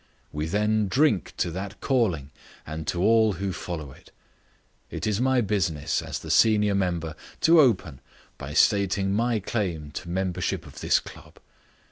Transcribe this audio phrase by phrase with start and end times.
[0.31, 2.31] We then drink to that calling
[2.65, 4.09] and to all who follow it.
[4.89, 8.01] It is my business, as the senior member, to open
[8.39, 11.37] by stating my claim to membership of this club.